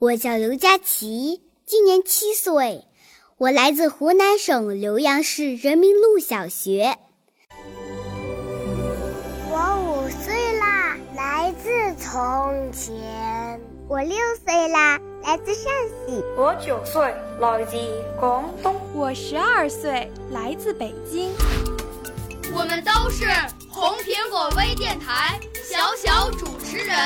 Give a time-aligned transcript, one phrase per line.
[0.00, 2.84] 我叫刘佳琪，今年七岁，
[3.36, 6.96] 我来自湖南省浏阳市人民路小学。
[9.50, 13.60] 我五岁啦，来自从前。
[13.88, 15.64] 我六岁啦，来自陕
[16.06, 16.22] 西。
[16.36, 17.02] 我九岁，
[17.40, 17.76] 来自
[18.20, 18.76] 广东。
[18.94, 21.32] 我十二岁，来自北京。
[22.54, 23.24] 我们都是
[23.68, 26.96] 红苹果微电台小小主持人。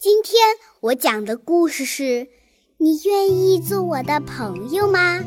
[0.00, 0.40] 今天
[0.80, 2.28] 我讲的故事是：
[2.76, 5.18] 你愿意做我的朋友吗？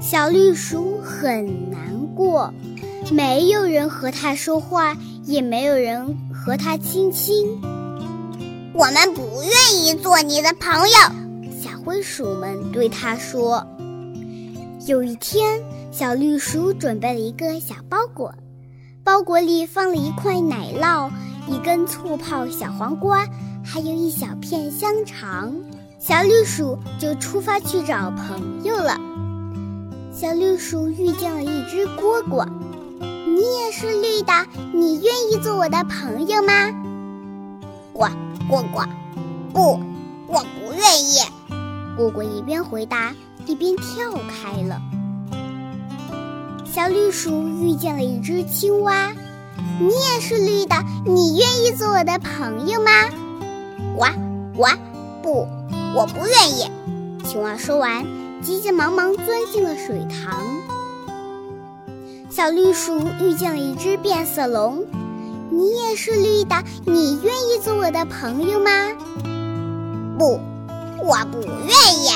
[0.00, 2.50] 小绿鼠很难过，
[3.12, 7.60] 没有人和它说话，也没有人和它亲亲。
[8.72, 10.96] 我们不愿意做你的朋友，
[11.60, 13.66] 小灰鼠们对它说。
[14.86, 15.62] 有一天，
[15.92, 18.32] 小绿鼠准备了一个小包裹。
[19.18, 21.10] 包裹里放了一块奶酪、
[21.48, 23.26] 一根醋泡小黄瓜，
[23.64, 25.52] 还有一小片香肠。
[25.98, 28.96] 小绿鼠就出发去找朋友了。
[30.12, 32.48] 小绿鼠遇见了一只蝈蝈，
[33.00, 34.32] 你也是绿的，
[34.72, 36.52] 你愿意做我的朋友吗？
[37.92, 38.04] 呱
[38.48, 38.88] 蝈蝈，
[39.52, 39.80] 不，
[40.28, 41.18] 我不愿意。
[41.98, 43.12] 蝈蝈一边回答
[43.46, 44.80] 一边跳开了。
[46.78, 49.12] 小绿鼠遇见了一只青蛙，
[49.80, 52.92] 你也是绿的，你愿意做我的朋友吗？
[53.96, 54.04] 呱
[54.56, 54.68] 呱，
[55.20, 55.48] 不，
[55.92, 56.70] 我不愿意。
[57.24, 58.06] 青蛙说完，
[58.44, 60.40] 急急忙忙钻进了水塘。
[62.30, 64.86] 小绿鼠遇见了一只变色龙，
[65.50, 68.70] 你也是绿的，你愿意做我的朋友吗？
[70.16, 70.38] 不，
[71.02, 72.08] 我不愿意。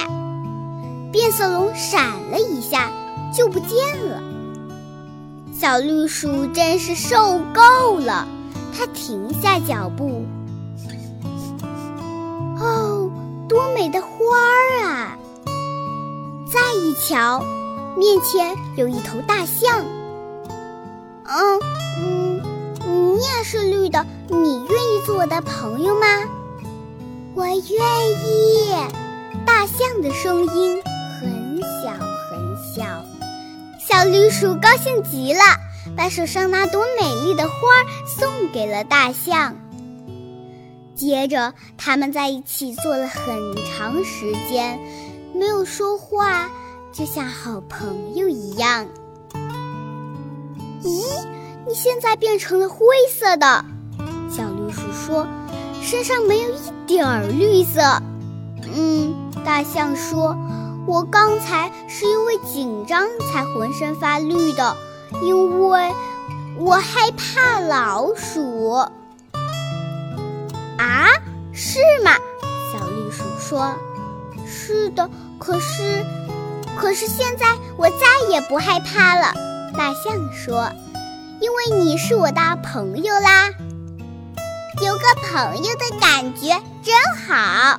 [1.11, 2.93] 变色龙闪了一下，
[3.37, 4.23] 就不见了。
[5.53, 8.27] 小绿鼠真是受够了，
[8.77, 10.25] 它停下脚步。
[12.59, 13.11] 哦，
[13.49, 15.19] 多美的花儿啊！
[16.53, 17.45] 再一瞧，
[17.97, 19.85] 面前有一头大象。
[21.25, 21.61] 嗯
[22.01, 22.43] 嗯，
[22.87, 26.07] 你也是绿的，你愿意做我的朋友吗？
[27.35, 28.75] 我愿意。
[29.45, 30.83] 大象的声音
[34.03, 35.39] 小绿鼠高兴极了，
[35.97, 37.55] 把手上那朵美丽的花
[38.05, 39.55] 送给了大象。
[40.93, 44.77] 接着，他们在一起坐了很长时间，
[45.33, 46.51] 没有说话，
[46.93, 48.85] 就像好朋友一样。
[50.83, 51.05] 咦，
[51.65, 53.65] 你现在变成了灰色的，
[54.29, 55.25] 小绿鼠说，
[55.81, 56.59] 身上没有一
[56.89, 57.81] 点儿绿色。
[58.75, 59.15] 嗯，
[59.45, 60.37] 大象说。
[60.87, 64.77] 我刚才是因为紧张才浑身发绿的，
[65.23, 65.93] 因为
[66.59, 68.73] 我害怕老鼠。
[70.79, 71.07] 啊，
[71.53, 72.13] 是吗？
[72.73, 73.75] 小绿鼠说
[74.45, 76.05] ：“是的，可是，
[76.77, 79.33] 可是现在我再也不害怕了。”
[79.79, 80.71] 大象说
[81.41, 83.51] ：“因为你是我的朋友啦，
[84.81, 86.95] 有个朋友的感觉真
[87.27, 87.79] 好。”